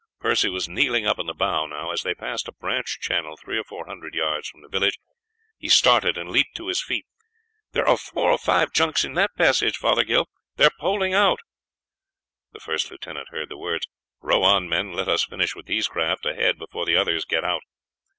Percy 0.19 0.49
was 0.49 0.67
kneeling 0.67 1.05
up 1.05 1.19
in 1.19 1.27
the 1.27 1.33
bow 1.35 1.67
now. 1.67 1.91
As 1.91 2.01
they 2.01 2.15
passed 2.15 2.47
a 2.47 2.51
branch 2.53 2.99
channel 3.01 3.37
three 3.37 3.59
or 3.59 3.63
four 3.63 3.85
hundred 3.85 4.15
yards 4.15 4.49
from 4.49 4.63
the 4.63 4.67
village, 4.67 4.97
he 5.59 5.69
started 5.69 6.17
and 6.17 6.31
leaped 6.31 6.55
to 6.55 6.69
his 6.69 6.81
feet. 6.81 7.05
"There 7.73 7.87
are 7.87 7.97
four 7.97 8.31
or 8.31 8.39
five 8.39 8.73
junks 8.73 9.05
in 9.05 9.13
that 9.13 9.29
passage, 9.37 9.77
Fothergill; 9.77 10.25
they 10.55 10.65
are 10.65 10.71
poling 10.79 11.13
out." 11.13 11.41
The 12.51 12.59
first 12.59 12.89
lieutenant 12.89 13.27
heard 13.29 13.49
the 13.49 13.57
words. 13.59 13.85
"Row 14.21 14.41
on, 14.41 14.67
men; 14.67 14.91
let 14.93 15.07
us 15.07 15.25
finish 15.25 15.55
with 15.55 15.67
these 15.67 15.87
craft 15.87 16.25
ahead 16.25 16.57
before 16.57 16.87
the 16.87 16.97
others 16.97 17.23
get 17.23 17.43
out. 17.43 17.61